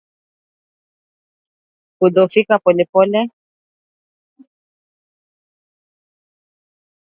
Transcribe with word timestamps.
Kudhoofika 1.97 2.55
polepole 2.63 3.19